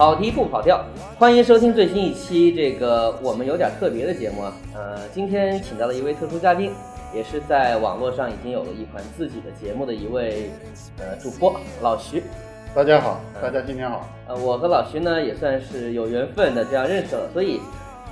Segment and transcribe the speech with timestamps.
[0.00, 0.82] 跑题不跑调，
[1.18, 4.56] 欢迎收听最新一期这个我们有点特别的节目啊。
[4.74, 6.72] 呃，今天请到了一位特殊嘉宾，
[7.14, 10.48] 也是在网络上已经有了一款自己的节目的一位
[11.00, 12.22] 呃主播老徐。
[12.74, 14.08] 大家好，大家今天好。
[14.26, 17.60] 呃，我和老徐呢也算是有缘分的这样认识了，所以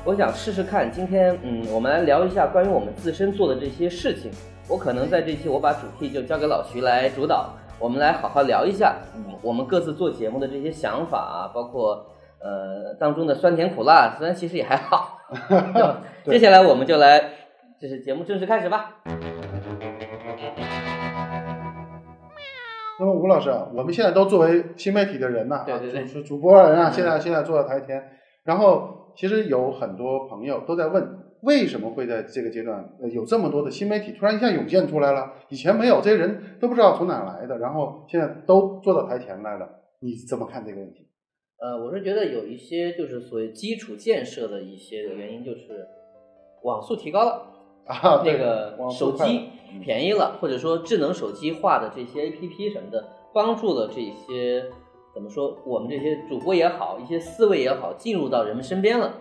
[0.05, 4.31] 我想试试看，今天嗯，我们来聊一下关于我们自身做的这些事情。
[4.69, 7.51] 我可能在这期我把主题就交给老徐来主导，
[7.81, 8.97] 我们来好好聊一下
[9.41, 12.07] 我们各自做节目的这些想法啊，包括
[12.41, 15.19] 呃当中的酸甜苦辣，虽然其实也还好。
[16.27, 17.21] 接下来我们就来，
[17.81, 18.97] 就是节目正式开始吧。
[22.99, 28.03] 那么吴老师啊，我们现在都作为新媒体的人呐，对对对主持主播人啊，嗯现在现在坐在台前，
[28.43, 35.33] 然后其实有很多朋友都在问，为什么会在这个阶段呃有这么多的新媒体突然一下涌现出来了？
[35.49, 41.09] 以前没有，这些人都不知道从哪来的，然后现在都坐到台前来了，你怎么看这个问题？
[41.61, 45.85] 呃，我是觉得有一些就是所谓基础建设的一些原因，就是
[46.63, 47.43] 网速提高了。
[47.87, 49.49] 啊，对那个手机
[49.83, 54.67] 便宜了，或者说智能手机化的这些 A P P 什么的，帮助了这些
[55.19, 59.13] 怎么说，我们这些主播也好，一些思维也好，进入到人们身边了。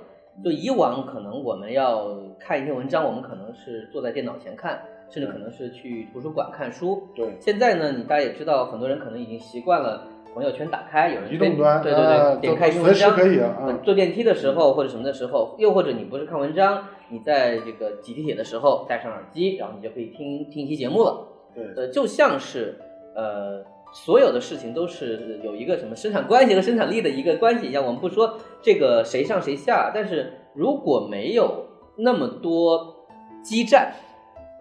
[0.44, 7.02] 就以往可能我们要看一篇文章，我们可能是坐在电脑前看，甚至可能是去图书馆看书。
[7.16, 10.04] 对现在呢，你大家也知道，很多人可能已经习惯了
[10.36, 21.28] 朋友圈打开，有人移动端对对对，呃点开一篇随时文章，可以啊，嗯，坐电梯的时候或者什么的时候，又或者你不是看文章，你在这个挤地铁的时候戴上耳机，然后你就可以听听一期节目了。
[21.56, 22.78] 对呃，就像是
[23.16, 27.84] 呃，所有的事情都是有一个什么生产关系和生产力的一个关系一样。
[27.84, 31.66] 我们不说这个谁上谁下，但是如果没有
[31.98, 33.08] 那么多
[33.44, 33.94] 基站、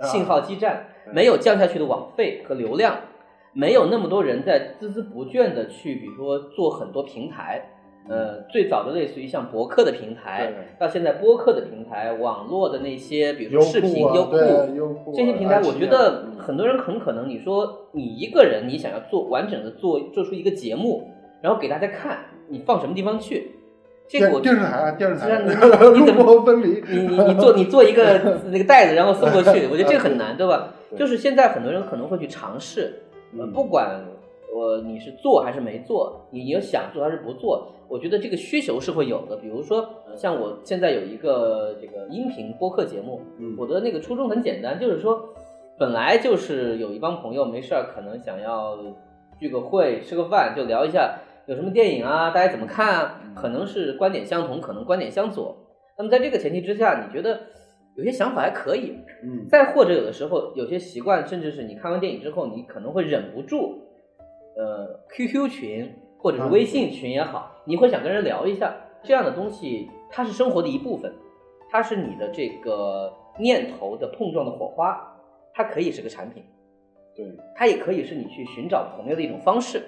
[0.01, 2.99] 啊信号基站，没有降下去的网费和流量，
[3.53, 7.71] 没有那么多人在孜孜不倦的去，比如说做很多平台。
[8.09, 23.53] 呃，最早的类似于像博客的平台，到现在播客的平台，网络的那些，比如说视频、优酷，这些平台，我觉得嗯很多人很可能，你说你一个人，你想要做完整的做做出一个节目，然后给大家看，你放什么地方去？
[24.09, 30.75] 这个我电电视台啊，电视台，你你 怎么分离，你你你做你做一个 那个袋子，然后送过去，我觉得这个很难，对吧？
[30.97, 33.03] 就是现在很多人可能会去尝试，
[33.53, 34.01] 不管
[34.57, 39.37] 我你是做还是没做，你有想做还是不做，我觉得这个需求是会有的。
[39.37, 45.29] 比如说，呃像我现在有一个这个音频播客节目，嗯我的那个初衷很简单，就是说，
[45.79, 48.79] 本来就是有一帮朋友没事儿，可能想要
[49.39, 53.21] 聚个会、吃个饭，就聊一下有什么电影啊，大家怎么看啊？
[53.35, 55.55] 可能是观点相同，可能观点相左。
[55.99, 57.41] 那么在这个前提之下，你觉得
[57.95, 63.83] 有些想法还可以，嗯，再或者有的时候有些习惯，甚至是你看完电影之后，你可能会忍不住，
[64.57, 71.13] 呃，QQ 群或者是微信群也好，你会想跟人聊一下这样的东西，它是生活的一部分，
[71.71, 74.99] 它是你的这个念头的碰撞的火花，
[75.53, 76.43] 它可以是个产品，
[77.15, 77.27] 对。
[77.55, 79.83] 它也可以是你去寻找朋友的一种方式。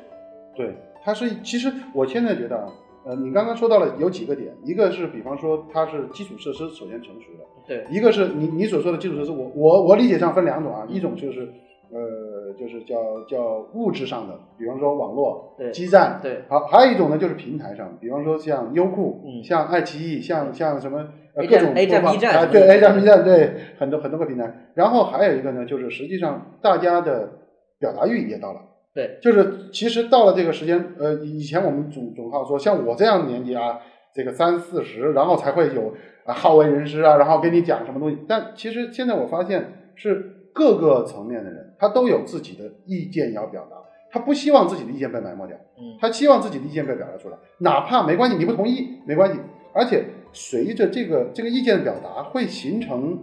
[0.55, 2.73] 对，它是其实我现在觉得啊，
[3.07, 11.49] 呃，你刚刚说到了有几个点，一个是比方说它是基础设施首先成熟了，对，一个是你你所说的基础设施，我我我理解上分两种啊，一种就是
[11.91, 27.31] 呃就是叫叫物质上的，比方说网络、对基站，对，好，还有一种呢就是平台上，比方说像优酷、嗯像爱奇艺、像像什么呃各种 A 站播放 B 站啊，对 A 站 B 站对很多很多个平台，然后还有一个呢就是实际上大家的
[27.79, 28.61] 表达欲也到了。
[28.95, 33.79] 对，就是其实到了这个时间，呃，以前我们总总好说，像我这样的年纪啊，
[34.13, 35.95] 这个三四十，然后才会有
[36.25, 38.19] 啊好为人师啊，然后跟你讲什么东西。
[38.27, 43.77] 但其实现在我发现是各个层面的人，他都有自己的意见要表达，
[44.11, 49.39] 他不希望自己的意见被埋没掉，嗯，他希望自己的意见被表达出来，哪怕没关系，你不同意没关系，
[49.73, 53.19] 而且随着这个这个意见的表达，会形成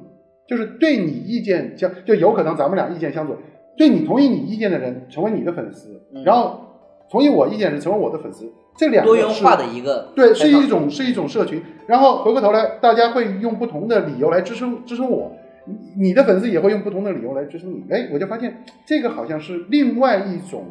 [0.48, 3.36] 就是对你意见相，就有可能咱们俩意见相左，
[3.78, 6.62] 对你同意你意见的人成为你的粉丝，嗯然后
[7.10, 15.32] 同意我意见的人成为我的粉丝，这两个多元化的一个对，是一种是一种社群，然后回过头来，大家会用不同的理由来支撑支撑我，
[15.66, 20.66] 你你的粉丝也会用不同的理由来支持你，哎，我就发现这个好像是另外一种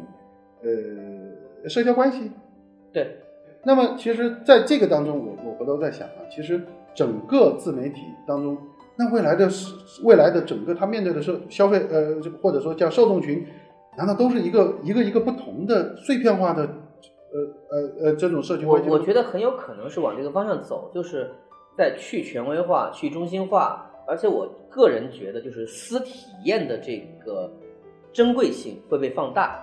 [0.63, 2.31] 呃社交关系。
[2.93, 3.17] 对，
[3.63, 6.61] 那么其实在这个当中，我我回头在想啊，其实
[6.93, 8.57] 整个自媒体当中，
[8.97, 13.45] 那未来的是未来的整个他面对的社消费呃，或者说叫受众群，
[13.97, 18.95] 难道都是一个一个一个不同的碎片化的呃呃呃这种社群我关系吗？
[18.95, 21.31] 我觉得很有可能是往这个方向走，就是
[21.77, 27.51] 在去权威化、去中心化，而且我个人觉得，就是私体验的这个
[28.13, 29.61] 珍贵性会被放大。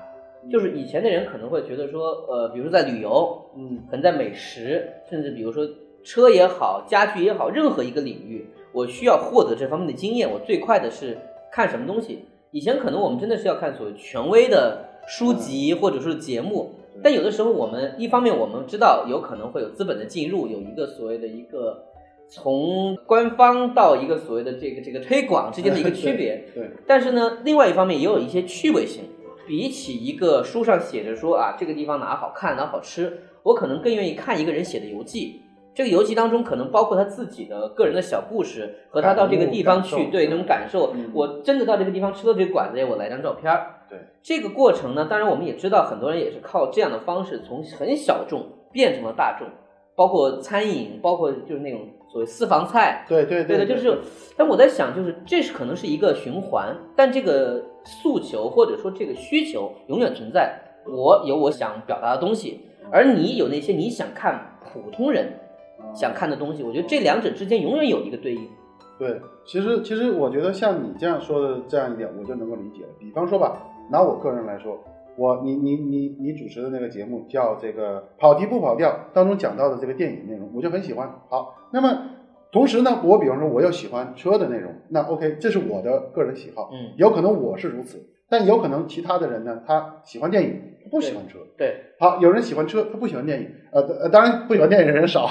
[0.51, 5.65] 就是以前的人可能会觉得说，呃，比如说在旅游，嗯可能在美食，甚至比如说
[6.03, 11.17] 车也好，家具也好，任何一个领域，我需要获得这方面的经验，我最快的是
[11.53, 12.25] 看什么东西？
[12.51, 16.75] 以前可能我们真的是要看所谓权威的书籍或者说是节目，
[17.05, 21.85] 但有的时候我们一方面我们知道有可能会有资本的进入，有一个所谓的一个
[22.35, 29.05] 从官方到一个所谓的这个这个推广之间的一个区别， 对，但是呢，另外一方面也有一些趣味性。
[29.47, 35.43] 比起一个书上写着说啊这个地方哪好看哪好吃，我可能更愿意看一个人写的游记。
[35.75, 41.11] 这个游记当中可能包括他自己的个人的小故事和他到这个地方去对那种感受嗯。
[41.13, 43.81] 我真的到这个地方吃了这个馆子，哎我来张照片儿。
[43.91, 49.49] 对，这个过程呢，当然我们也知道，很多人也是靠这样的方式从很小众变成了大众，
[49.97, 51.81] 包括餐饮，包括就是那种
[52.13, 53.99] 所谓私房菜，对对对的，就是，
[54.37, 60.61] 但我在想，就是这是可能是一个循环，但这个诉求或者说这个需求永远存在。
[60.87, 62.61] 我有我想表达的东西，
[62.91, 65.33] 而你有那些你想看普通人
[65.95, 66.63] 想看的东西。
[66.63, 68.47] 我觉得这两者之间永远有一个对应。
[68.99, 72.89] 对，其实其实我觉得像你这样说的这样一点，我就能够理解了。
[72.99, 73.57] 比方说吧，
[73.91, 74.79] 拿我个人来说，
[75.17, 81.11] 我你你你你主持的那个节目叫这个跑题不跑调，当中讲到的这个电影内容，我就很喜欢。
[81.29, 82.11] 好，那么
[82.51, 91.39] 同时呢，我比方说我又喜欢车的内容，那 OK，这是我的个人喜好，嗯，有可能我是如此，但有可能其他的人呢，他喜欢电影，他不喜欢车。
[91.57, 95.27] 对，好，有人喜欢车，他不喜欢电影，呃，呃当然不喜欢电影的人少，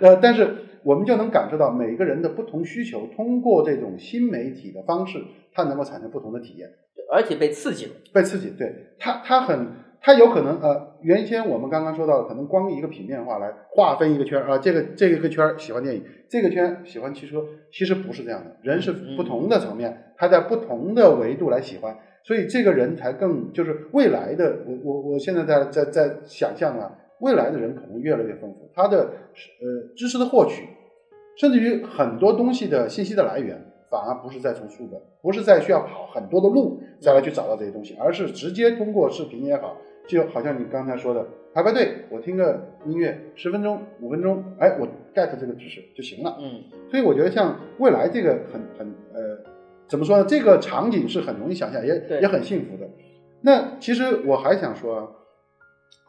[0.00, 6.70] 呃，但是我们就能感受到每个人的不同需求，通过这种新媒体的方式，它能够产生不同的体验，
[7.12, 7.92] 而且被刺激了。
[8.12, 8.50] 被刺激。
[8.58, 9.66] 对它，它很，
[10.00, 21.96] 它有可能呃，原先我们刚刚说到的，可能光一个平面化来划分一个圈儿啊、这个这个圈儿喜欢电影，这个圈喜欢汽车，其实不是这样的，人是不同的层面，他在不同的维度来喜欢。
[22.22, 30.68] 所以这个人才更就是未来的，我我我现在在在在想象啊，未来的人可能越来越丰富，他的呃知识的获取，
[31.36, 39.76] 甚至于很多东西的信息的来源，反而不是在从书本，不是在需要跑很多的路再来去找到这些东西，而是直接通过视频也好，
[40.06, 46.36] 就好像你刚才说的排排队，我听个音乐十分钟五分钟，哎，我 get 这个知识就行了。
[46.40, 49.38] 嗯，所以我觉得像未来这个很很呃，
[49.88, 50.24] 怎么说呢？
[50.24, 52.88] 这个场景是很容易想象，也也很幸福的。
[53.42, 55.08] 那其实我还想说啊，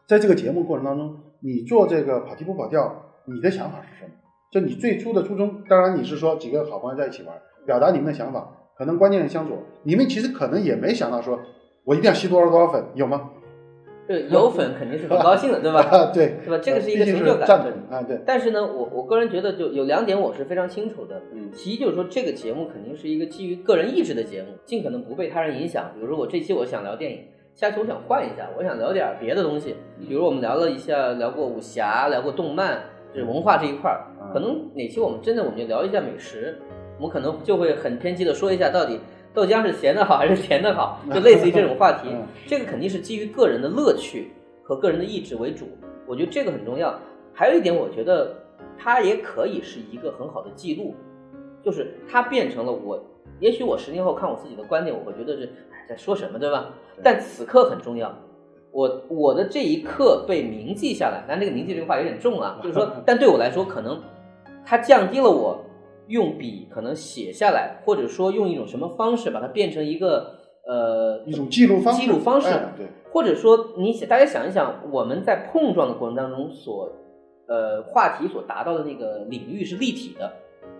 [0.06, 4.12] 在这个节目过程当中，你做这个跑题不跑调，你的想法是什么？
[4.52, 7.34] 就你最初的初衷，当然你是说几个好朋友在一起玩，
[7.66, 11.38] 表达你们的想法，可能观念相左，你们其实可能也没想到说，
[11.84, 13.30] 我一定要吸多少多少粉，有吗？
[14.08, 15.80] 这有粉肯定是很高兴的，对吧？
[15.80, 16.58] 啊，对，对吧？
[16.60, 17.48] 这个是一个成就感。
[17.88, 21.22] 啊，对，但是呢，我我个人觉得就有两点我是非常清楚的。
[21.32, 25.92] 嗯其一就是说，这个节目肯定是一个基于个人意志的节目，尽可能不被他人影响。
[25.94, 27.20] 比如说，我这期我想聊电影，
[27.54, 29.76] 下期我想换一下，我想聊点别的东西。
[30.00, 32.80] 比如我们聊了一下，聊过武侠，聊过动漫，
[33.14, 34.10] 就是文化这一块儿。
[34.32, 36.58] 可能哪期我们真的我们就聊一下美食，
[36.98, 38.98] 我们可能就会很偏激的说一下到底
[39.34, 42.22] 豆浆是咸的好还是甜的好，就类似于这种话题嗯。
[42.46, 44.30] 这个肯定是基于个人的乐趣
[44.62, 45.66] 和个人的意志为主，
[46.06, 46.94] 我觉得这个很重要。
[47.34, 48.34] 还有一点，我觉得
[48.78, 50.94] 它也可以是一个很好的记录，
[51.62, 53.02] 就是它变成了我，
[53.40, 56.70] 也许我十年后看我自己的观点，我会觉得是哎在说什么，对吧？
[57.02, 58.14] 但此刻很重要。
[58.70, 64.00] 我我的这一刻被铭记下来，但这个铭记这个话有点重啊，就是说， 但对我来说，可能
[64.64, 65.58] 它降低了我
[66.08, 70.34] 用笔可能写下来，或者说用一种什么方式把它变成一个
[70.66, 76.90] 呃一种记录方式，记录方式哎对，或者说你想大家想一想，我们在碰撞的过程当中所
[77.48, 80.32] 呃话题所达到的那个领域是立体的，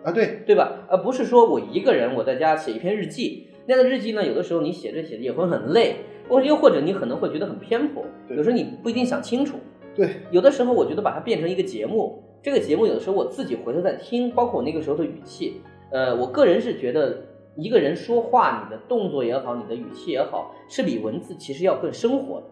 [0.05, 0.87] 啊对，对吧？
[0.88, 5.97] 而不是说我一个人我在家写一篇日记，那样的日记呢，有的时候你写着写着也会很累，
[6.29, 9.59] 或者又或者你可能会觉得很偏颇，对有时候你不一定想清楚。
[9.95, 15.61] 对，有的时候我觉得把它变成一个节目，这个节目有的时候我自己回头在听，包括我那个时候的语气，
[15.92, 17.22] 呃，我个人是觉得
[17.54, 22.46] 一个人说话，你的动作也好，你的语气也好，是比文字其实要更生活的。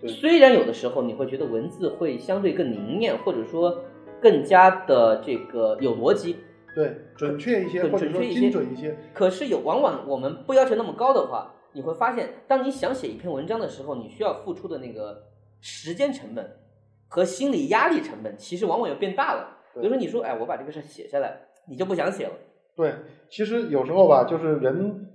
[0.00, 3.82] 对虽然有的时候你会觉得文字会相对更凝练，或者说
[4.20, 6.36] 更加的这个有逻辑，
[6.76, 15.24] 对，准确一些，或者说更准确一些精准一些，可是有往往我们不要求那么高的话，你会发现，当你想写一篇文章的时候，你需要付出的那个
[15.60, 16.48] 时间成本
[17.12, 19.58] 和心理压力成本，其实往往又变大了。
[19.74, 22.32] 比如说，你说，哎，我把这个事写下来，你就不想写了。
[22.74, 22.90] 对，
[23.28, 25.08] 其实有时候吧，就是人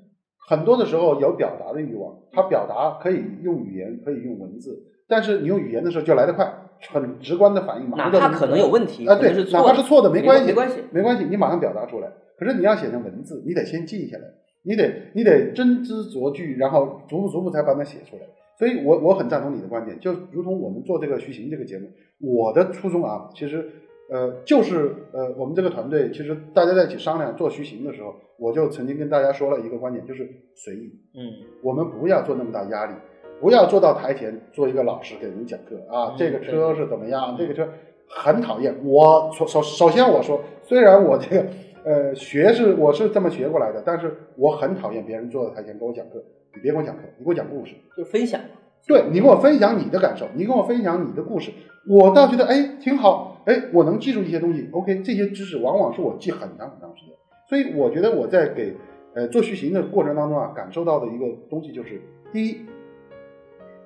[0.48, 4.77] 很多的时候有表达的欲望，他表达可以用语言，可以用文字，
[5.08, 6.48] 但是你用语言的时候就来得快，
[6.92, 10.84] 很直观的反应，马上就哪怕可能有问题，啊，对哪怕是错的没关系，没关系。
[10.92, 12.08] 没关系，你马上表达出来。
[12.38, 14.24] 可是你要写成文字，你得先记下来，
[14.63, 18.22] 你得你得斟知酌句，然后逐步逐步才把它写出来。
[18.58, 21.88] 所以我我很赞同你的观点，就如同我们做这个徐行这个节目，
[22.20, 23.70] 我的初衷啊，其实
[24.10, 32.94] 呃就是呃我们这个团队其实大家在一起商量做徐行的时候，我就曾经跟大家说了一个观点，就是随意，嗯我们不要做那么大压力，
[33.40, 37.68] 不要坐到台前做一个老师给人讲课啊嗯，这个车是怎么样，这个车
[38.10, 38.74] 很讨厌。
[38.84, 41.46] 我首首首先我说，虽然我这个
[41.84, 46.24] 呃学是我是这么学过来的，但是我很讨厌别人坐在台前给我讲课。
[46.58, 47.76] 你别给我讲课，你给我讲故事。
[47.96, 48.42] 就分享。
[48.88, 51.52] 对你跟我分享你的感受，你跟我分享你的故事，
[51.88, 54.70] 我倒觉得哎挺好，哎我能记住一些东西。
[54.72, 57.14] OK，这些知识往往是我记很长很长时间，
[57.50, 58.76] 所以我觉得我在给
[59.14, 62.62] 呃做续行的过程当中啊，感受到的一个东西就是，第一，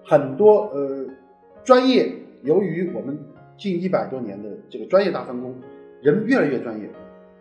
[0.05, 1.07] 很多呃
[1.63, 2.11] 专业，
[2.43, 3.17] 由于我们
[3.57, 5.55] 近一百多年的这个专业大分工，
[6.03, 6.87] 人越来越专业，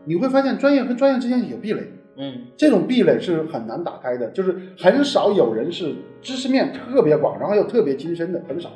[0.06, 1.82] 你会发现专业跟专业之间有壁垒。
[2.20, 8.70] 嗯这种壁垒是很难打开的，就是很少有人是知识面特别广，然后又特别精深的，很少。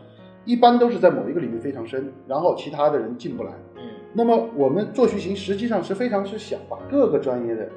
[0.46, 3.52] 一般都是在某一个领域非常深，然后其他的人进不来。
[3.76, 3.82] 嗯
[4.16, 7.68] 那么我们做学习实际上是非常是想把各个专业的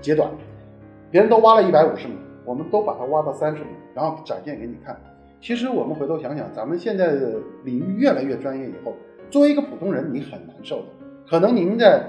[0.00, 0.28] 截短，
[1.10, 2.14] 别人都挖了一百五十米，
[2.44, 5.00] 我们都把它挖到三十米，然后展现给你看。
[5.40, 8.96] 其实我们回头想想，咱们现在的领域越来越专业以后，
[9.30, 10.86] 作为一个普通人，你很难受的。
[11.28, 12.04] 可能您在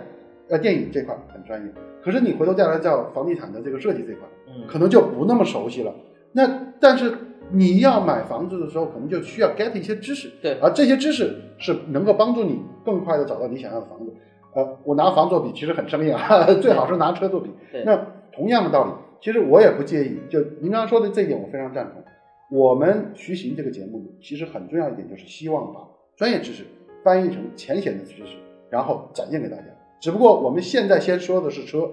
[0.50, 1.72] 呃电影这块很专业，
[2.04, 5.94] 可是你回头再来叫房地产的这个设计这块，嗯可能就不那么熟悉了。
[6.34, 6.48] 那
[6.80, 7.14] 但是
[7.52, 14.14] 你要买房子的时候，可能就需要 get 一些知识，对而这些知识是能够帮助你更快的找到你想要的房子。
[14.56, 17.50] 呃，我拿房做比其实很生硬啊， 最好是拿车做比。
[17.72, 20.18] 对那同样的道理，其实我也不介意。
[20.30, 22.04] 就您刚刚说的这一点，我非常赞同。
[22.50, 25.82] 我们徐行这个节目，其实很重要一点就是希望把
[26.16, 26.64] 专业知识
[27.04, 28.36] 翻译成浅显的知识，
[28.70, 29.64] 然后展现给大家。
[30.00, 31.90] 只不过我们现在先说的是车，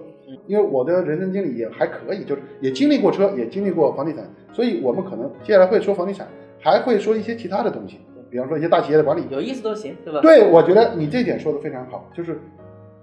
[0.47, 6.27] 因为我的人生经历也还可以，就是也经历过车，也经历过房地产，所以我们可能接下来会说房地产，
[6.59, 9.23] 还会说一些其他的东西，比方说一些大企业的管理。
[9.29, 10.21] 有意思都行，对吧？
[10.21, 12.39] 对，我觉得你这点说的非常好，就是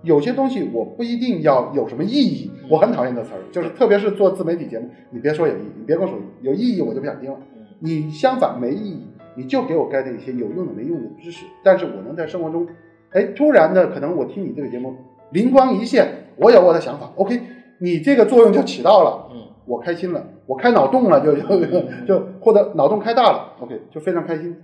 [0.02, 7.38] 有些东西我不一定要有什么意义，我很讨厌这词儿，就是特别是做自媒体节目，你别说有意义，你别跟我说有意义，我就不想听了。
[7.40, 7.49] 嗯
[7.85, 12.64] 你相反没意义，你就给我 get 一些有用的没用的知识，但是我能在生活中，
[13.12, 14.95] 哎，突然的可能我听你这个节目
[15.33, 17.40] 灵光一现，我有我的想法，OK，
[17.81, 24.57] 你这个作用就起到了，嗯我开心了，我开脑洞了，就就嗯就或者脑洞开大了，OK，就非常开心。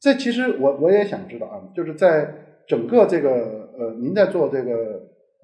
[0.00, 2.34] 这其实我我也想知道啊，就是在
[2.66, 4.72] 整个这个呃，您在做这个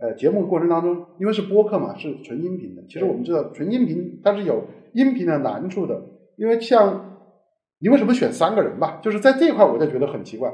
[0.00, 2.82] 呃节目过程当中，因为是播客嘛，是纯音频的。
[2.88, 6.02] 其实我们知道纯音频它是有音频的难处的，
[6.36, 7.18] 因为像
[7.78, 8.98] 你为什么选三个人吧？
[9.02, 10.52] 就是在这一块我就觉得很奇怪，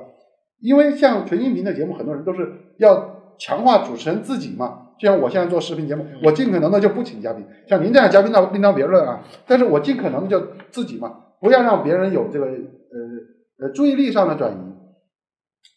[0.61, 4.83] 因为像纯音频的节目，很多人都是要强化主持人自己嘛。
[4.99, 9.23] 就像我现在做视频节目，我尽可能的就不请嘉宾，像您这样的嘉宾那另当别论啊。
[9.47, 12.57] 但是我尽可能的就自己嘛，不要让别人有这个呃
[13.61, 14.57] 呃注意力上的转移。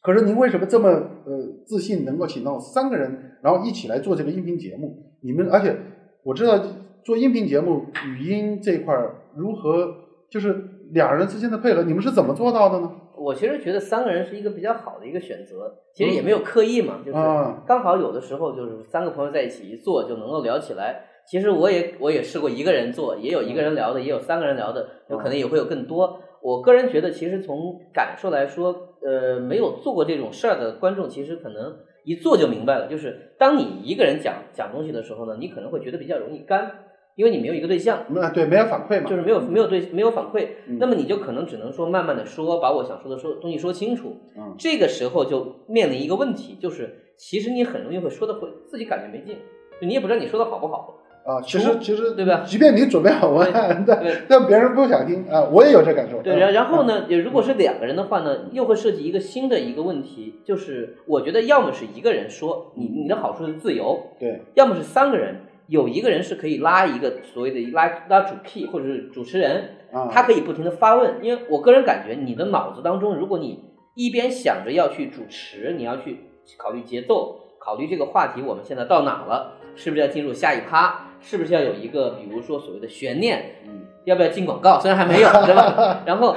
[0.01, 5.17] 可是您为什么这么呃自信，能够请到三个人，然后一起来做这个音频节目？
[5.21, 5.75] 你们而且
[6.23, 6.57] 我知道
[7.03, 9.93] 做音频节目语音这块儿如何，
[10.31, 12.89] 就是两人之间的配合，你们是怎么做到的呢？
[13.19, 21.05] 我其实觉得三个人是一个比较好的一个选择，其实也没有刻意嘛，就是啊刚好有的时候就是三个朋友在一起一坐就能够聊起来。
[21.27, 26.19] 其实我也我也试过一个人做，也有一个人聊的，也有三个人聊的，有可能也会有更多。
[26.41, 32.87] 我个人觉得，其实从感受来说，呃，没有做过这种事儿的观众，其实可能一做就明白了。
[32.87, 36.71] 就是当你一个人讲讲东西的时候呢，你可能会觉得比较容易干，
[37.19, 38.05] 因为你没有一个对象。
[38.11, 39.09] 那对没有反馈嘛？
[39.09, 44.15] 就是没有没有对没有反馈，嗯那么你就可能只能说慢慢的说，把我想说的说东西说清楚。
[44.37, 49.35] 嗯这个时候就面临一个问题，就是其实你很容易会说的会自己感觉没劲，
[49.81, 50.95] 就你也不知道你说的好不好。
[51.25, 56.21] 啊，其实其实对吧即便你准备好文案，但但别人不想听啊，我也有这感受。
[56.21, 56.83] 对，嗯然然后？
[56.85, 65.35] 呢，也如果是两个人的话呢，又会涉及一个新的一个问题，就是我觉得要么是一个人说，你你的好处是自由，对，要么是三个人，
[65.69, 76.17] 有一个人是可以拉一个所谓的拉拉主 key 或者是主持人，啊，他可以不停的发问，因为我个人感觉，你的脑子当中，如果你一边想着要去主持，你要去
[76.57, 84.79] 考虑节奏，考虑这个话题我们现在到哪了，是不是要进入下一趴，是不是要有一个比如说所谓的悬念，嗯要不要进广告？
[84.79, 86.01] 虽然还没有，对吧？
[86.07, 86.35] 然后，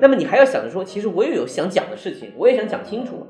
[0.00, 3.26] 那么你还要想着说，其实我也有想讲的事情，我也想讲清楚。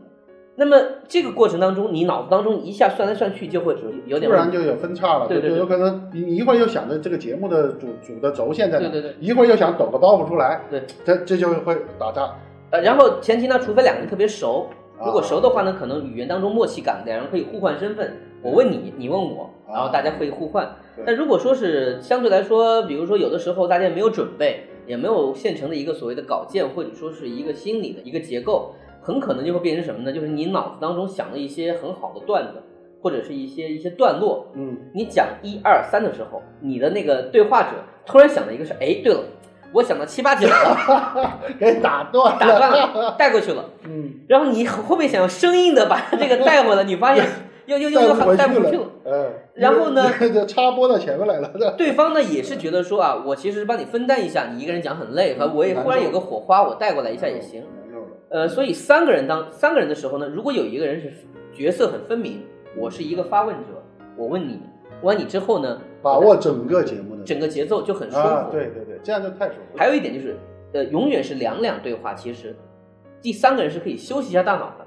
[0.57, 0.77] 那么
[1.09, 3.75] 这个过程当中，你脑子当中一下算来算去，就会
[4.07, 4.49] 有点问题。
[4.49, 12.35] 不然就有分叉了，对对对有可能你你一会儿又想着这个节目的主主的轴线在哪，对对对一会儿又想抖个包袱出来，对，这这就会打仗。
[12.71, 14.69] 呃，然后前提呢，除非两个人特别熟，
[15.05, 20.77] 如果啊熟的话呢，可能语言当中默契感，两人可以互换身份，我问你，你问我，然后大家可以互换。
[21.05, 30.11] 但如果说是相对来说，比如说有的时候大家没有准备，也没有现成的一个所谓的稿件，或者说是一个心理的一个结构，很可能就会变成什么呢？
[30.11, 32.63] 就是你脑子当中想了一些很好的段子，
[33.03, 37.69] 或者是一些一些段落，嗯，你讲一二三的时候，你的那个对话者
[38.07, 39.21] 突然想了一个是，哎，对了，
[39.75, 43.67] 我想到七八九了， 给打断打断了，带过去了。
[43.87, 46.85] 嗯，然后你会不会想要生硬的把这个带回来？
[46.85, 47.27] 你发现
[47.67, 48.87] 又又又又带带不回去了。
[49.05, 57.63] 嗯，然后呢 这插播到前面来了，对方呢也是觉得说啊，我其实帮你分担一下，你一个人讲很累，我也忽然有个火花，我带过来一下也行。
[58.31, 61.13] 呃，所以三个人当三个人的时候呢，如果有一个人是
[61.53, 62.43] 角色很分明，
[62.77, 63.83] 我是一个发问者，
[64.17, 64.61] 我问你，
[65.03, 68.23] 问完你之后呢，把握整个节目的整个节奏就很舒服。
[68.23, 69.79] 啊，对对对，这样就太舒服了。
[69.79, 70.37] 还有一点就是，
[70.73, 72.57] 呃，永远是两两对话，其实
[73.23, 74.85] 第三个人是可以休息一下大脑的。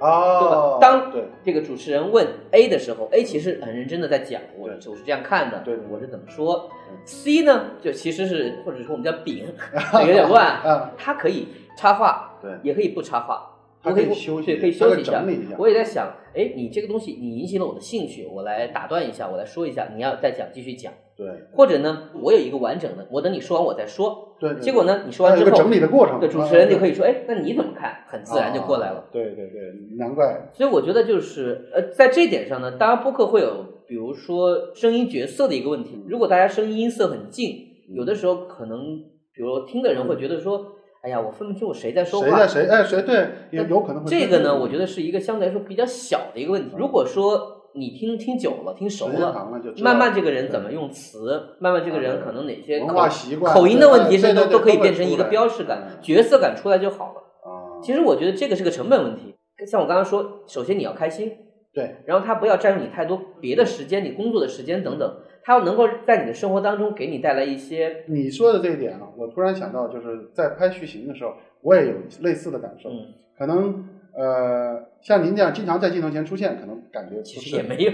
[0.00, 6.96] 对哦吧，当对这个主持人问 A 的时候，A 其实很认真的在讲，我对我是这样看的，对对我是怎么说嗯。
[7.04, 9.44] C 呢，就其实是或者说我们叫丙，
[10.06, 15.54] 有点乱，啊，他可以插话，对，也可以不插话，他我可以休息对，可以休息一下整理一下。
[15.56, 24.34] 我也在想，哎，你这个东西你引起了我的兴趣，我来打断一下，我来说一下，你要再讲继续讲，对或者呢，我有一个完整的，我等你说完我再说。
[24.40, 28.04] 对，对结果呢，你说完之后整，理的过程，对主持人就可以以说，哎，那你怎么看？
[28.08, 29.04] 很自然就过来了。。
[29.12, 29.60] 对对对，
[29.96, 36.04] 难怪所以我觉得就是呃，在这一点上呢，当然播客会有，比如说声音角色的一个问题。
[36.08, 38.98] 如果大家声音音色很近，有的时候可能，
[39.32, 40.72] 比如听的人会觉得说，
[41.08, 42.26] 哎呀，我分不清我谁在说话。
[42.26, 46.76] 谁在谁哎谁对，有有可能会这个呢，我觉得是一个相对来说比较小的一个问题。
[46.76, 49.48] 如果说你听听久了，听熟了，
[49.78, 57.20] 慢慢这个人怎么用词，慢慢这个人可能哪些文口化习惯口音的问题是都都可以变成一个标识感嗯、角色感出来就好了。
[57.42, 59.34] 啊，其实我觉得这个是个成本问题。
[59.66, 61.32] 像我刚刚说，首先你要开心，
[61.72, 65.16] 对然后他不要占用你太多别的时间，你工作的时间等等，
[65.48, 71.32] 它要能够在你的生活当中给你带来一些，你说的这一点啊，我突然想到，就是在拍续行的时候，
[71.62, 72.90] 我也有类似的感受。
[72.90, 77.92] 嗯，可能呃，像您这样经常在镜头前出现，可能感觉其实也没有，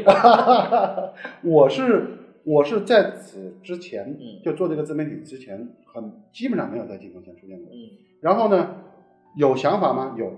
[1.49, 2.09] 我是
[2.43, 7.69] 我是在此之前，嗯就做这个自媒体之前，很基本上没有在镜头前出现过。
[7.73, 7.79] 嗯
[8.21, 8.79] 然后呢，
[9.37, 10.17] 有想法吗？
[10.19, 10.33] 有，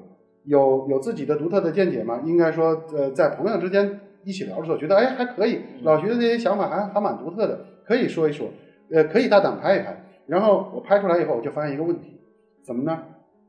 [0.44, 2.20] 有有自己的独特的见解吗？
[2.26, 8.48] 应该说，呃，在朋友之间一起聊的时候，觉得哎还可以，嗯老徐的这些想法还还蛮独特的，可以说一说，
[8.90, 10.04] 呃，可以大胆拍一拍。
[10.26, 12.20] 然后我拍出来以后，我就发现一个问题，
[12.64, 13.00] 怎么呢？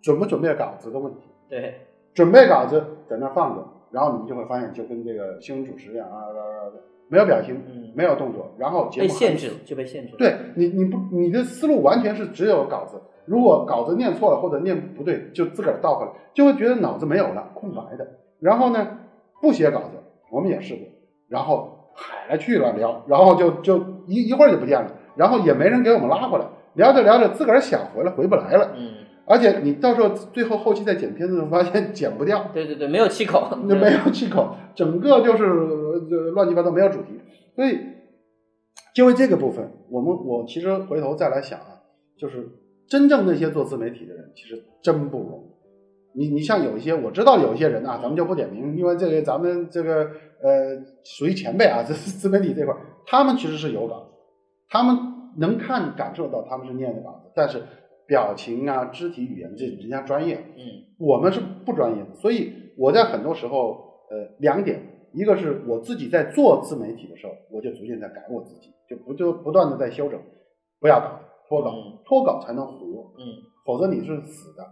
[0.01, 1.21] 准不准备稿子的问题。
[1.49, 1.73] 对，
[2.13, 6.71] 准备稿子在那放着，然后你们就会发现，就跟这个新闻主持一样啊啊啊，啊
[7.09, 10.17] 没有表情，嗯，没有动作，然后节目被限制了，就被限制了。
[10.19, 13.01] 对你，你不，你的思路完全是只有稿子。
[13.25, 18.05] 如果稿子念错了或者念不对，就自个儿倒回来，就会觉得脑子没有了，空白的。
[18.39, 18.99] 然后呢，
[19.41, 19.97] 不写稿子，
[20.31, 20.85] 我们也试过，
[21.29, 37.19] 然后海了去了聊，然后就就一一会儿就不见了，然后也没人给我们拉回来，聊着聊着自个儿想回来回不来了，嗯，而且你到时候最后后期再剪片子，发现剪不掉，对对对，没有气口，那 没有气口，整个就是呃乱七八糟，没有主题。
[37.55, 37.79] 所以，
[38.93, 41.81] 就为这个部分，我们我其实回头再来想啊，
[42.17, 42.47] 就是
[42.87, 45.56] 真正那些做自媒体的人，其实真不容易。
[46.17, 50.09] 你你像有一些我知道有一些人啊，咱们就不点名，因为这个咱们这个
[50.41, 52.75] 呃属于前辈啊，这自媒体这块，
[53.05, 54.09] 他们其实是有稿子，
[54.67, 54.97] 他们
[55.37, 57.61] 能看感受到他们是念的稿子，但是
[58.07, 60.63] 表情啊、肢体语言这人家专业，嗯
[60.97, 63.77] 我们是不专业的，所以我在很多时候，
[64.09, 64.81] 呃，两点，
[65.13, 70.19] 一个是我自己在做自媒体的时候，我就逐渐在改我自己，就不就不断的在修整，
[70.79, 73.21] 不要搞脱稿嗯，脱稿才能活，嗯
[73.63, 74.63] 否则你是死的。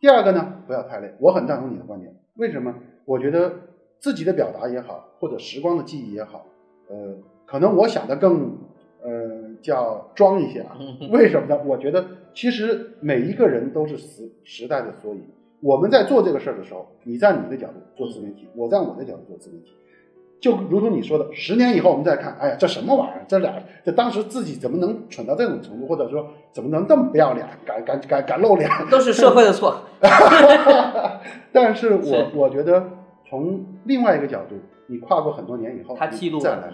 [0.00, 2.14] 第二个呢，不要太累，我很赞同你的观点。
[2.36, 2.74] 为什么？
[3.04, 3.52] 我觉得
[3.98, 6.46] 自己的表达也好，或者时光的记忆也好，
[6.88, 8.56] 呃，可能我想的更
[9.02, 10.78] 呃叫装一些啊。
[10.80, 11.62] 嗯为什么呢？
[11.66, 15.22] 我觉得其实每一个人都是时时代的缩影。
[15.60, 19.72] 我们在做这个事儿的时候，你站你的角度做自媒体，我站我的角度做自媒体，
[20.40, 23.24] 就如同你说的，十年以后我们再看，哎呀，这什么玩意儿？
[23.28, 28.70] 这俩这当时自己怎么能蠢到这种程度，或者说怎么能这么不要脸，敢敢敢敢露脸？
[28.90, 29.82] 都是社会的错。
[31.52, 32.82] 但是我是我觉得
[33.28, 36.72] 从另外一个角度，你跨过很多年以后，你他记录了再来看，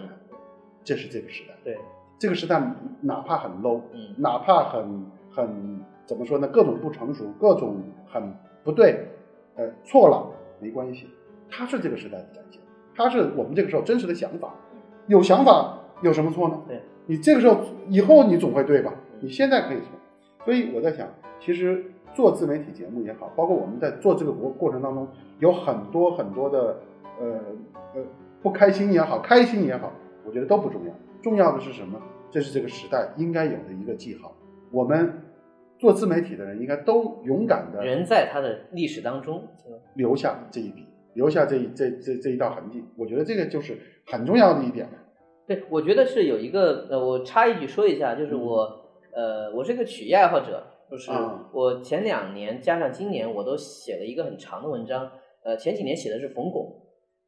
[0.85, 1.55] 这是这个时代。
[1.65, 1.77] 对，
[2.19, 2.63] 这个时代
[3.01, 6.47] 哪怕很 low，嗯哪怕很很怎么说呢？
[6.47, 9.09] 各种不成熟，各种很不对，
[9.57, 10.25] 呃，错了
[10.61, 11.09] 没关系，
[11.51, 12.61] 它是这个时代的展现，
[12.97, 14.55] 它是我们这个时候真实的想法。
[15.07, 16.63] 有想法有什么错呢？
[16.67, 18.93] 对，你这个时候以后你总会对吧？
[19.21, 19.87] 你现在可以错，
[20.45, 25.07] 所以我在想，其实做自媒体节目也好，包括我们在做这个过过程当中，
[25.39, 26.81] 有很多很多的
[27.21, 27.27] 呃
[27.95, 28.03] 呃
[28.43, 29.93] 不开心也好，开心也好，
[30.25, 32.01] 我觉得都不重要，重要的是什么？
[32.31, 34.33] 这是这个时代应该有的一个记号。
[34.73, 35.23] 我们
[35.79, 39.47] 做自媒体的人应该都勇敢的人在他的历史当中，
[39.95, 40.86] 留下这一笔，
[41.17, 42.85] 留下这一这这这一道痕迹。
[42.97, 43.77] 我觉得这个就是
[44.07, 44.89] 很重要的一点。
[45.49, 55.11] 对，我觉得是有一个呃，我插一句说一下，就是我呃，我是一个曲艺爱好者，就是啊我前两年加上今年，我都写了一个很长的文章。
[55.45, 56.83] 呃，前几年写的是冯巩，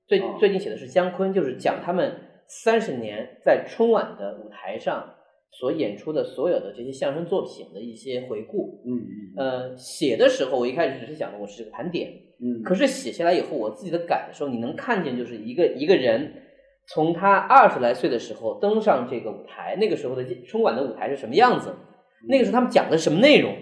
[0.07, 2.13] 最啊最近写的是姜昆，就是讲他们
[2.47, 5.15] 三十年在春晚的舞台上
[5.51, 8.83] 所演出的所有的这些相声作品的一些回顾。
[8.87, 9.07] 嗯
[9.37, 12.61] 呃，写的时候我一开始只是想的我是个盘点，嗯。
[12.61, 16.33] 嗯，可是写下来以后，我自己的感受，你能看见，就是一个一个人
[16.87, 21.75] 从他二十来岁的时候登上这个舞台，那个时候的春晚的舞台是什么样子，
[22.29, 23.55] 那个时候他们讲的什么内容，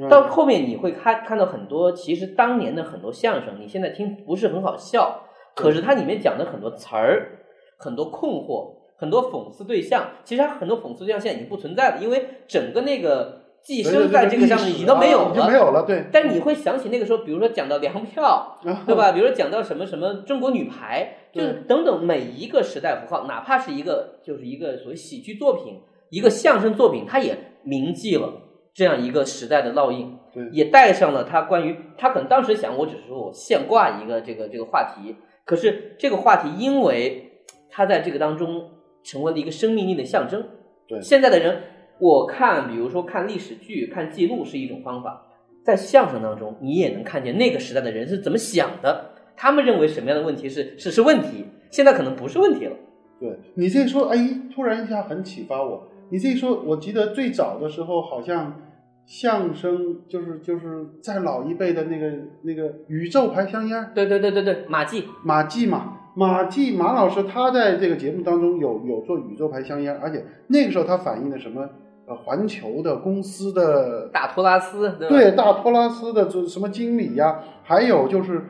[0.00, 0.08] 嗯。
[0.08, 5.24] 到后面你会看看到很多，其实当年的很多相声，你现在听不是很好笑，
[5.54, 7.44] 可是它里面讲的很多词儿，
[7.78, 19.12] 很多困惑，很多讽刺对象，其实它很多讽刺对象现在已经不存在了，因为整个那个寄生在这个上面已经都没有已经没有了，对，但你会想起那个时候，比如说讲到粮票，对吧？
[19.12, 25.80] 比如说讲到什么什么中国女排，就是等等每一个时代符号，哪怕是一个就是一个所谓喜剧作品，
[26.10, 28.32] 一个相声作品，它也铭记了
[28.74, 30.16] 这样一个时代的烙印，
[30.52, 38.70] 也带上了他关于他可能当时想，我只是说我现挂一个这个这个话题，可是这个话题因为它在这个当中
[39.02, 40.44] 成为了一个生命力的象征。
[40.86, 41.62] 对现在的人，
[41.98, 45.26] 我看，比如说看历史剧、看记录是一种方法，
[45.62, 52.76] 在相声当中，你也能看见那个时代的人是怎么想的，他们认为什么样的问题是是是问题，现在可能不是问题了。
[53.20, 54.16] 对你这一说，哎，
[54.54, 55.88] 突然一下很启发我。
[56.10, 58.62] 你这一说，我记得最早的时候，好像
[59.04, 71.68] 相声就是就是在老一辈的那个那个宇宙牌香烟对对对对对，马季，马季嘛，马季马老师他在这个节目当中有有做宇宙牌香烟，而且那个时候他反映的什么
[72.06, 75.08] 呃环球的公司的大托拉斯，对？
[75.08, 78.42] 对大托拉斯的这什么经理呀、还有就是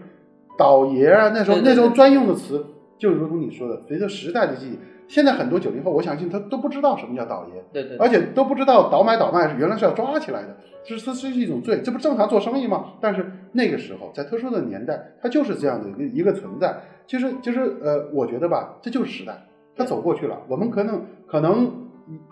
[0.57, 2.64] 倒爷啊，那时候那时候专用的词，
[2.96, 12.94] 就如同你说的，随着时代的记忆，现在很多九零后，我相信他都不知道什么叫倒爷，对对对而且都不知道倒买倒卖是原来是要抓起来的，这是这是一种罪，这不正常做生意吗？
[12.98, 16.80] 但是那个时候，在特殊的年代，它就是这样的一个一个存在。
[17.06, 21.88] 其实，其实呃，我觉得吧，这就是时代，它走过去了，我们可能可能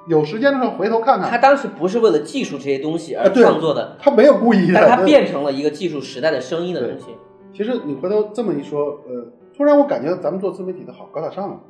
[0.07, 5.07] 有时间的时候回头看看，他当时不是为了技术这些东西而创作的，他没有故意的，但它对。
[5.07, 7.07] 变成了一个技术时代的声音的东西。
[7.52, 9.26] 其实你回头这么一说，呃，
[9.57, 11.61] 突然我感觉咱们做自媒体的好高大上啊，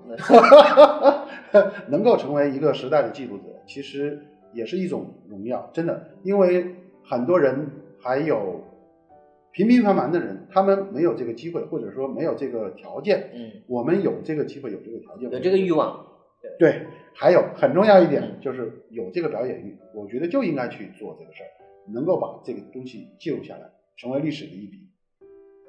[1.88, 4.20] 能够成为一个时代的记录者，其实
[4.52, 7.70] 也是一种荣耀，真的，因为很多人
[8.02, 8.60] 还有
[9.56, 16.04] 平平凡凡的人，他们没有这个机会，或者说没有这个条件，嗯，我们有这个机会，有这个条件，有这个欲望。
[16.58, 21.48] 对，还有很重要一点就是有这个表演欲，我觉得就应该去做这个事儿，
[21.94, 23.62] 能够把这个东西记录下来，
[23.96, 24.76] 成为历史的一笔。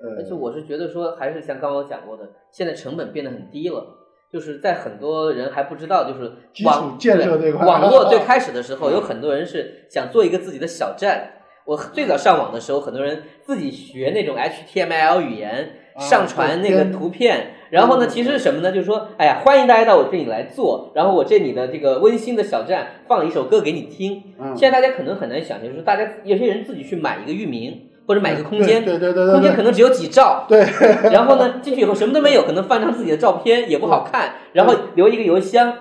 [0.03, 3.93] 呃，而且我是觉得说，还是像刚刚我讲过的，现在成本变得很低了。
[4.29, 11.31] 就是在很多人还不知道，就是基础网建设这块网络最开始的时候，有很多人是想做一个自己的小站。
[11.67, 17.55] 我最早上网的时候，很多人自己学那种 HTML 语言，啊上传那个图片。
[17.69, 18.71] 然后呢，嗯其实是什么呢？
[18.71, 24.23] 就是说，哎呀，欢迎大家到我这里来做，然后我这里的这个温馨的小站放一首歌给你听。
[24.39, 30.65] 嗯现在大家可能很难想象，就是大家有些人自己去买一个域名或者买一个空间，对对对对对空间可能只有几兆，对，
[31.11, 35.73] 然后呢，进去以后什么都没有，可能放张自己的照片也不好看，然后留一个邮箱。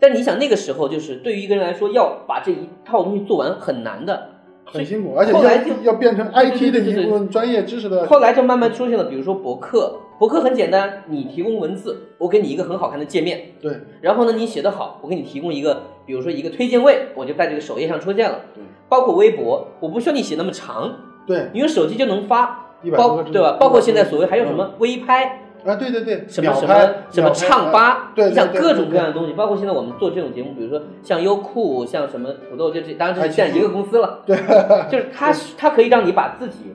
[0.00, 4.30] 但你想那个时候，就是对于一个人来说，要把这一套东西做完很难的。
[4.64, 8.06] 很辛苦，而且后来就要要变成 IT 的一部分专业知识的。
[8.06, 18.40] 后来就慢慢出现了，比如说博客，博客很简单，你提供文字，我给你一个很好看的界面，对然后呢，你写得好，我给你提供一个，比如说一个推荐位，我就在这个首页上出现了。
[18.54, 20.94] 对包括微博，我不需要你写那么长，
[21.26, 23.56] 对，你用手机就能发，包对吧？
[23.58, 25.76] 包括现在所谓还有什么微拍，啊？
[25.76, 29.12] 对对对，什么什么什么唱吧，对，对你想各种各样的。
[29.12, 34.36] 东西，包括现在我们做这种节目，比如说像优酷，像什么土豆，就这当然是现在一个公司了，对，
[34.90, 36.74] 就是它它可以让你把自己，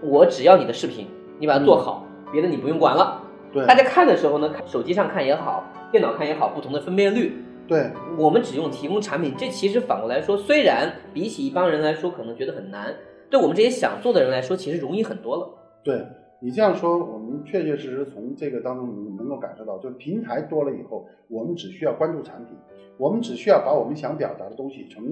[0.00, 1.06] 我只要你的视频，
[1.38, 3.20] 你把它做好，别的你不用管了。
[3.52, 12.92] 对大家看的时候呢，看手机上看也好，电脑看也好，不同的分辨率，对我们只用提供产品，这其实反过来说，虽然比起一帮人来说可能觉得很难，
[13.30, 15.48] 对我们这些想做的人来说，其实容易很多了。
[15.84, 16.04] 对，
[16.44, 22.54] 你这样说，我们确确实实从这个当中能能够感受到，就是平台多了以后，我们只需要关注产品，
[22.98, 25.02] 我们只需要把我们想表达的东西从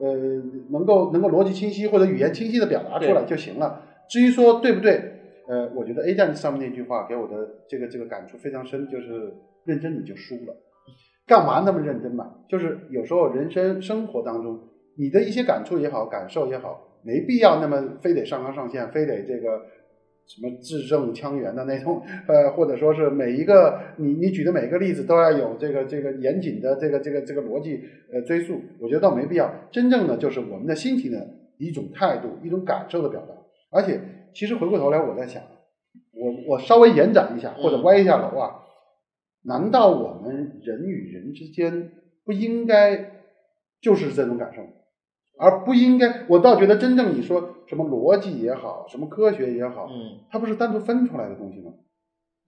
[0.00, 0.12] 呃
[0.70, 3.82] 能够能够逻辑清晰或者语言清晰的表达出来就行了。
[4.08, 5.00] 至于说对不对，
[5.46, 9.32] 呃，我觉得 A 站上面那句话给我的这个这个感触非常深，就是
[9.64, 10.56] 认真你就输了，
[11.24, 12.34] 干嘛那么认真嘛？
[12.48, 14.58] 就是有时候人生生活当中，
[14.98, 19.62] 你的一些感触也好，感受也好，没必要那么非得上纲上线，非得这个
[20.26, 27.80] 什么字正腔圆的那种，呃，或者说是每一个你你举的每一个例子都要有这个这个严谨的这个这个这个逻辑
[28.12, 29.52] 呃追溯，我觉得倒没必要。
[29.70, 33.34] 真正的就是我们的心情的一种态度，一种感受的表达。
[33.70, 34.00] 而且，
[34.32, 35.42] 其实回过头来我在想，
[36.12, 38.62] 我我稍微延展一下或者歪一下楼啊，
[39.42, 41.90] 难道我们人与人之间
[42.24, 43.10] 不应该
[43.82, 44.68] 就是这种感受吗？
[45.38, 51.72] 而不应该，我倒觉得真正你说什么逻辑也好，什么科学也好，嗯，它不是单独分出来的东西吗？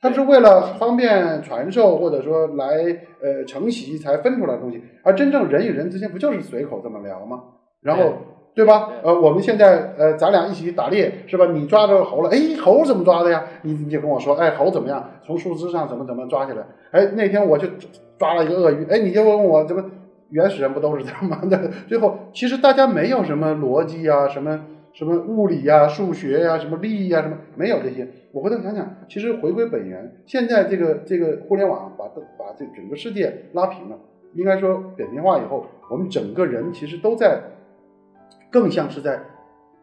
[0.01, 2.77] 它是为了方便传授，或者说来
[3.20, 4.83] 呃承袭才分出来的东西。
[5.03, 7.42] 而真正人与人之间不就是随口这么聊吗？
[7.81, 8.12] 然后
[8.55, 8.90] 对吧？
[9.03, 11.46] 呃，我们现在呃咱俩一起打猎是吧？
[11.46, 13.42] 你抓着猴了，哎，猴怎么抓的呀？
[13.62, 15.11] 你你就跟我说，哎，猴怎么样？
[15.25, 16.64] 从树枝上怎么怎么抓起来？
[16.92, 17.66] 哎，那天我就
[18.18, 19.83] 抓了一个鳄鱼，哎，你就问我怎么？
[20.31, 21.41] 原始人不都是这样吗？
[21.47, 28.09] 的最后，其实大家没有什么逻辑啊，什么什么物理呀、数学呀、什么力呀，什么没有这些。
[28.33, 32.07] 我回头想想，其实回归本源，现在这个这个互联网把
[32.39, 33.99] 把这整个世界拉平了，
[34.35, 37.41] 应该说扁平化以后，我们整个人其实都在
[38.51, 39.23] 更像是在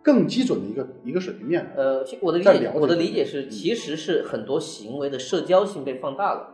[0.01, 1.71] 更基准的一个一个水平面。
[1.75, 6.52] 呃，我的理解，我的理解是，其实是很多行为的社交性被放大了。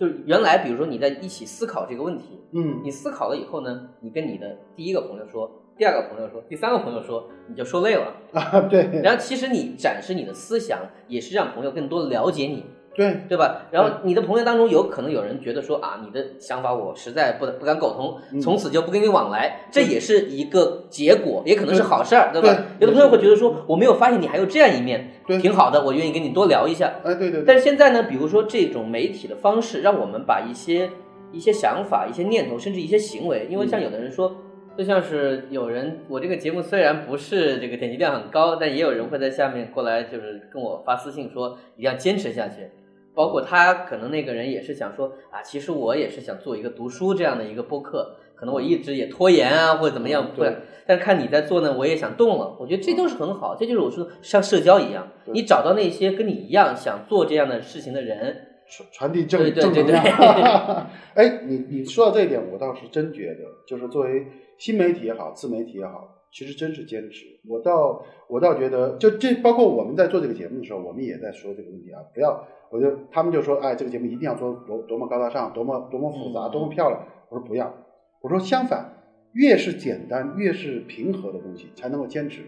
[0.00, 8.88] 就是原来，比如说你在一起思考这个问题，嗯，你思考了以后呢，你跟你的第一个朋友说，第二个朋友说，第三个朋友说，你就说累了啊，对。
[9.02, 12.64] 然后其实你展示你的思想，也是让朋友更多了解你。
[13.00, 13.62] 对对吧？
[13.70, 22.64] 然后你的朋友当中有可能有人觉得说啊，你的想法我实在不不敢苟同，从此就不跟你往来，这也是一个结果，也可能是好事儿，对吧？
[22.78, 26.92] 有的朋友会觉得说，我没有发现你还有这样一面，挺好的，我愿意跟你多聊一下。
[27.02, 27.42] 哎，对对。
[27.46, 30.90] 但是现在呢，比如说这种媒体的方式，让我们把一些
[31.32, 34.36] 一些想法、一些念头，甚至一些行为，因为像有的人说，
[34.76, 42.70] 就像是有人，我这个节目虽然不是这个点击量很高，但也有人会在下面过来，就是跟我发私信说，一定要坚持下去。
[43.14, 50.56] 包括他可能那个人也是想说啊，其实我也是想做一个读书这样的一个播客，可能我一直也拖延啊或者怎么样，对。
[50.86, 52.56] 但是看你在做呢，我也想动了。
[52.58, 60.02] 我觉得这都是很好，这就是我说像社交一样，你找到那些跟你一样想做这样的事情的人，传传递正正能量。
[61.14, 64.26] 哎，你你说到这一点，我倒是真觉得，就是作为
[64.58, 67.26] 新媒体也好，自媒体也好，其实真是坚持。
[67.46, 72.44] 我倒我倒觉得，就这包括我们在做这个节目的时候，我们也在说这个问题啊，不要。
[72.70, 77.02] 我就他们就说，哎，这个节目一定要做多多么高大上，多么多么复杂，多么漂亮。
[77.28, 77.74] 我说不要，
[78.20, 78.92] 我说相反，
[79.32, 82.42] 越是简单，越是平和的东西才能够坚持，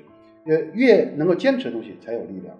[0.46, 2.54] 呃，越能够坚持的东西才有力量。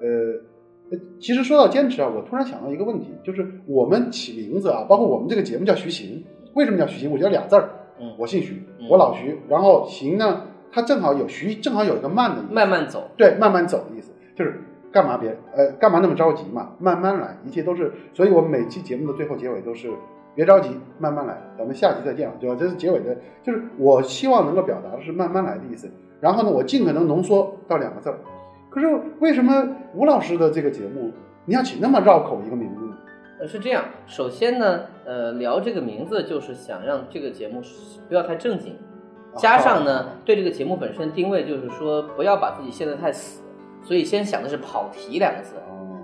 [0.00, 7.10] 呃，其实说到坚持啊，我突然想到一个问题，就是我们起名字啊，包括我们这个节目叫徐行，为什么叫徐行？
[7.10, 7.68] 我觉得俩字儿，
[8.00, 14.62] 嗯，我姓徐，我老徐，然后行呢，它正好有徐，正好有一个慢的意思，慢慢走，对，慢慢走的意思，就是。
[14.92, 16.72] 干嘛别呃干嘛那么着急嘛？
[16.78, 17.90] 慢慢来，一切都是。
[18.12, 19.90] 所以我们每期节目的最后结尾都是
[20.34, 22.56] 别着急，慢慢来，咱们下期再见了，对吧？
[22.58, 25.90] 这是结尾的，就是我希望能够表达的是慢慢来的意思。
[26.20, 28.18] 然后呢，我尽可能浓缩到两个字儿。
[28.70, 28.86] 可是
[29.18, 31.10] 为什么吴老师的这个节目
[31.44, 32.96] 你要起那么绕口一个名字呢？
[33.40, 33.84] 呃，是这样。
[34.06, 37.60] 首先呢，呃，聊这个名字就是想让这个节目
[38.08, 38.76] 不要太正经，
[39.36, 43.42] 加上呢，对这个节目本身定位就是说不要把自己陷得太死。
[43.82, 45.56] 所以先想的是跑题两个字，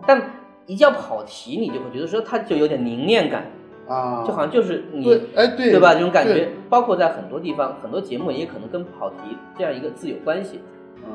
[0.07, 0.21] 但
[0.67, 3.47] 一叫跑题，你就会觉得说它就有点凝练感
[3.88, 5.95] 啊，就好像就是你哎对对吧？
[5.95, 9.17] 这种感觉，包括在很多地方，很多节目也可能跟跑题
[9.57, 10.61] 这样一个字有关系。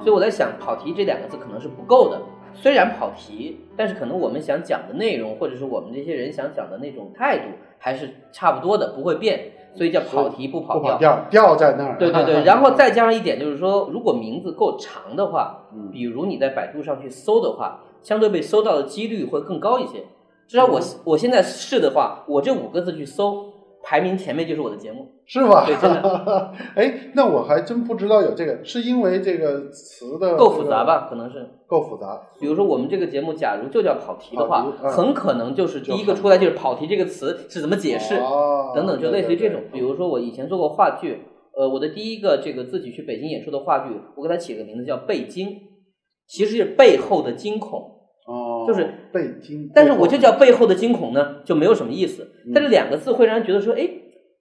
[0.01, 2.19] 所以我在想，跑题这两个字可能是不够的。
[2.55, 7.43] 虽然跑题，但是可能我们想讲的内容，或者是我们这些人想讲的那种态度，
[7.77, 9.51] 还是差不多的，不会变。
[9.75, 11.97] 所以叫跑题不跑调，调在那儿。
[11.97, 20.03] 对对对， 然后再加上一点，就是说，如果名字够长的话，比如你在百度上去搜的话，相对被搜到的几率会更高一些。
[20.47, 23.52] 至少我我现在试的话，我这五个字去搜。
[23.83, 25.65] 排名前面就是我的节目，是吗？
[25.65, 26.53] 对，真的。
[26.73, 31.07] 哎，那我还真不知道有这个，是因为这个词的够复杂吧？
[31.09, 32.21] 可能是够复杂。
[32.39, 38.15] 比如说我们这个节目，假如就叫跑题的话，很可能就是第一个出来就是跑题这个词是怎么解释，
[38.73, 39.61] 等等，就类似于这种。
[39.71, 41.21] 比如说我以前做过话剧，
[41.57, 45.49] 呃，我的第一个这个自己去北京演出的话剧，我给它起个名字叫《背惊》，
[46.25, 47.92] 其实是背后的惊恐。
[48.63, 52.27] 哦，就是背惊，但是我就叫背后的惊恐呢，就没有什么意思。
[52.53, 53.89] 但是两个字会让人觉得说，哎，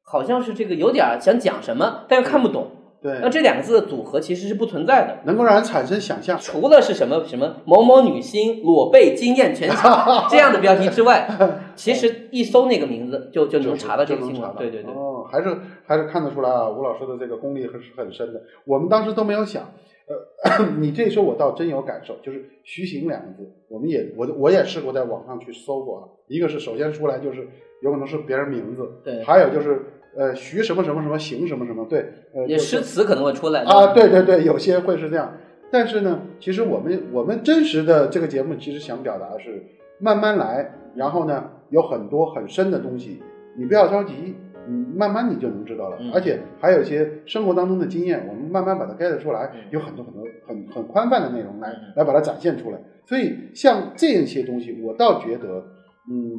[0.04, 2.70] 好像是这个有点想讲什么，但又看不懂。
[3.02, 5.18] 对那这两个字的组合其实是不存在的。
[5.24, 6.38] 能够让人产生想象。
[6.38, 11.28] 除了是什么什么某某女星裸背惊艳全场 这样的标题之外，
[11.74, 14.48] 其实一搜那个名字就就能查到这个新闻。
[14.56, 15.48] 对对对，哦，还是
[15.84, 18.40] 还是看得出来啊，吴老师的这个功力还是很深的。
[18.64, 19.64] 我们当时都没有想，
[20.08, 26.02] 呃，你这说我倒真有感受，就是“徐行”两个字，我们也我我也试过在网上去搜过啊。
[26.26, 27.46] 一个是首先出来就是
[27.82, 29.80] 有可能是别人名字，对还有就是
[30.16, 35.36] 呃徐什么什么什么行什么什么，对，呃也诗词可能会出来啊，对对对，有些会是这样。
[35.70, 39.62] 但是呢，其实我们我们真实的这个节目其实想表达的是
[39.98, 43.22] 慢慢来，然后呢有很多很深的东西，
[43.56, 44.34] 你不要着急，
[44.68, 45.96] 嗯，慢慢你就能知道了。
[46.00, 52.78] 嗯而且还有一些生活当中的经验，我们慢慢把它 get 出来嗯，有很多很多很很宽泛的内容来嗯来把它展现出来。
[53.04, 55.64] 所以像这些东西，我倒觉得，
[56.10, 56.38] 嗯，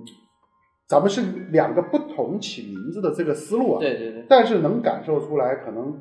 [0.87, 3.79] 咱们是两个不同起名字的这个思路啊。
[3.79, 5.93] 对对对，但是能感受出来，可能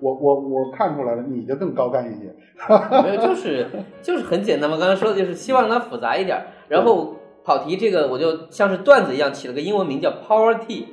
[0.00, 2.34] 我我我看出来了，你的更高干一些。
[3.02, 3.66] 没有就是
[4.02, 4.76] 就是很简单嘛。
[4.76, 10.84] 刚才说的就是希望让它复杂一点，然后跑题这个我就像是段子一样起了个英文名叫 Power Tea，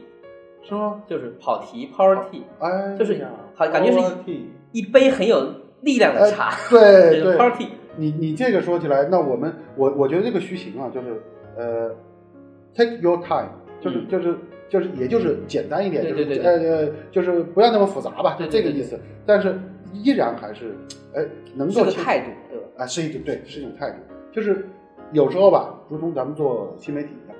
[0.61, 1.01] 是吗？
[1.07, 4.41] 就是跑题 Power Tea，哎，就是好感觉是 tea
[4.71, 7.69] 一杯很有力量的茶，对这个 Power 对，Tea。
[7.97, 11.21] 你你这个说起来，那我们我我觉得这个虚行啊，就是
[11.57, 11.95] 呃
[12.73, 13.49] ，take your time，
[13.81, 14.37] 就是、嗯就是
[14.69, 18.99] 就是也就是简单一点，对就是呃呃，就是不要那么复杂吧，就这个意思。
[19.25, 19.59] 但是
[19.91, 20.75] 依然还是
[21.15, 22.65] 哎能是够态度，对吧？
[22.77, 23.97] 啊，是一种对，是一种态度。
[24.31, 24.67] 就是
[25.11, 27.35] 有时候吧，如同咱们做新媒体一样，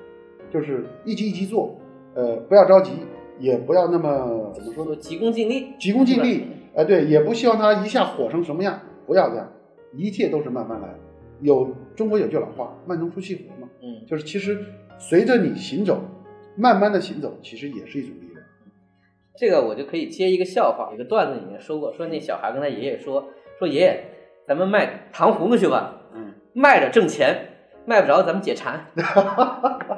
[0.52, 1.78] 就是一级一级做，
[2.14, 2.92] 呃，不要着急，
[3.38, 6.44] 也不要那么怎么说呢，急功近利，急功近利。
[6.74, 9.50] 哎，对，也不希望他一下火成什么样，不要这样，
[9.92, 10.88] 一切都是慢慢来。
[11.40, 14.58] 有中国有句老话，慢中出细活嘛，嗯，就是其实
[14.98, 16.00] 随着你行走，
[16.56, 18.44] 慢慢的行走，其实也是一种力量。
[19.36, 24.04] 这个我就可以接一个笑话，一个段子里面说过，说那小孩跟他爷爷说，说爷爷，
[24.46, 27.48] 咱们卖糖葫芦去吧，嗯，卖着挣钱，
[27.86, 28.86] 卖不着咱们解馋，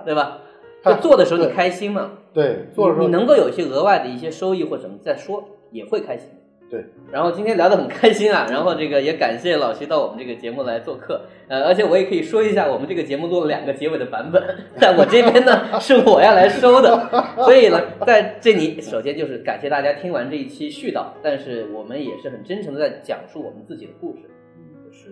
[0.07, 0.39] 对吧？
[0.85, 6.29] 就做的时候你开心嘛，对，做的时候你你能够有一些额外的一些收益或什么再说，也会开心。
[6.71, 14.43] 对，然后今天聊得很开心啊，然后这个也感谢老徐到我们这个节目来做客，呃，而且我也可以说一下，我们这个节目录了两个结尾的版本，
[14.81, 17.11] 在我这边呢是我要来收的，
[17.45, 24.23] 所以呢，在这里首先就是感谢大家听完这一期絮叨，但是我们也是很真诚的在讲述我们自己的故事，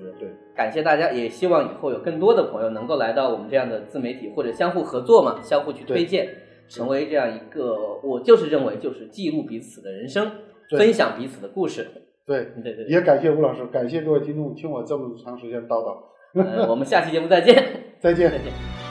[0.00, 6.28] 就是对，感谢大家，也希望以后有更多的朋友能够来到我们这样的自媒体或者相互合作嘛，相互去推荐，
[6.68, 10.30] 成为这样一个，我就是认为就是记录彼此的人生，
[10.76, 11.86] 分享彼此的故事。
[12.26, 15.96] 对，对对对，也感谢吴老师，感谢各位听众听我这么长时间叨叨，
[16.34, 17.54] 呃，我们下期节目再见，
[18.00, 18.38] 再见再。
[18.38, 18.89] 见。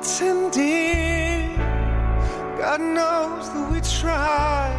[0.00, 1.56] Pretending,
[2.58, 4.76] God knows that we tried.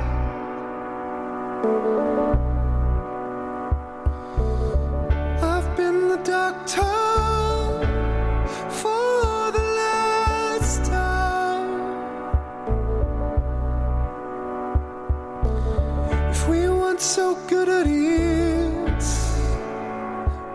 [5.43, 6.81] I've been the doctor
[8.81, 11.69] for the last time.
[16.31, 19.03] If we weren't so good at it,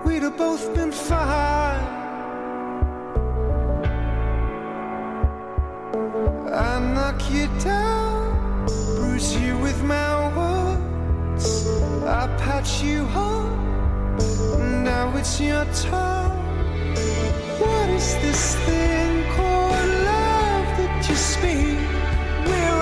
[0.05, 1.56] we'd have both been fine.
[12.27, 13.47] I patch you up,
[14.83, 16.31] now it's your turn.
[17.61, 21.79] What is this thing called love that you speak?
[22.49, 22.76] We're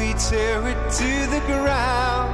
[0.00, 2.32] we tear it to the ground.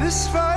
[0.00, 0.47] This fight